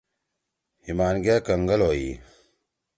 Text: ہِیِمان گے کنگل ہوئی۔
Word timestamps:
ہِیِمان 0.85 1.15
گے 1.25 1.35
کنگل 1.47 1.81
ہوئی۔ 1.87 2.09